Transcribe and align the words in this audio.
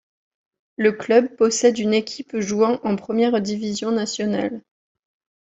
Le 0.77 0.93
club 0.93 1.35
possède 1.35 1.77
une 1.77 1.93
équipe 1.93 2.35
jouant 2.39 2.79
en 2.83 2.95
première 2.95 3.39
division 3.39 3.91
nationale. 3.91 4.63